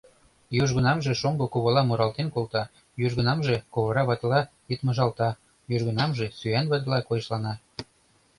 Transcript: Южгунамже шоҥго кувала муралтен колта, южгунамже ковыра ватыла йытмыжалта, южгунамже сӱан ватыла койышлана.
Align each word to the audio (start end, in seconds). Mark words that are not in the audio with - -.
Южгунамже 0.61 1.13
шоҥго 1.21 1.45
кувала 1.53 1.81
муралтен 1.83 2.27
колта, 2.35 2.63
южгунамже 3.05 3.55
ковыра 3.73 4.03
ватыла 4.07 4.41
йытмыжалта, 4.69 5.29
южгунамже 5.75 6.25
сӱан 6.39 6.65
ватыла 6.71 6.99
койышлана. 7.07 7.53